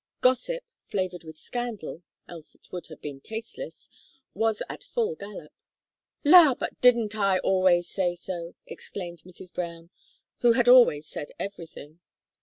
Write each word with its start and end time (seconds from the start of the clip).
Gossip, 0.21 0.63
flavoured 0.87 1.23
with 1.23 1.37
scandal 1.37 2.01
else 2.27 2.55
it 2.55 2.71
would 2.71 2.87
have 2.87 3.01
been 3.03 3.21
tasteless 3.21 3.87
was 4.33 4.63
at 4.67 4.83
full 4.83 5.13
galop. 5.15 5.51
"La! 6.23 6.55
but 6.55 6.81
didn't 6.81 7.15
I 7.15 7.37
always 7.37 7.87
say 7.87 8.15
so?" 8.15 8.55
exclaimed 8.65 9.21
Mrs. 9.21 9.53
Brown, 9.53 9.91
who 10.39 10.53
had 10.53 10.67
always 10.67 11.05
said 11.07 11.27
everything. 11.37 11.99